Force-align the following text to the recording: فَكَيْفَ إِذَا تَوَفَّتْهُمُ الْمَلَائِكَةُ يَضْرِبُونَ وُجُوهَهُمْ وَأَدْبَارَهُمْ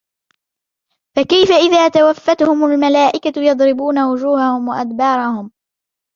فَكَيْفَ 1.15 1.51
إِذَا 1.51 1.87
تَوَفَّتْهُمُ 1.87 2.65
الْمَلَائِكَةُ 2.65 3.41
يَضْرِبُونَ 3.41 3.99
وُجُوهَهُمْ 4.03 4.67
وَأَدْبَارَهُمْ 4.67 5.51